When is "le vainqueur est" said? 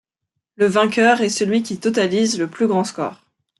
0.55-1.29